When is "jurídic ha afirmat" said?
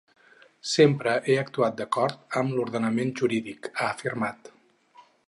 3.21-4.55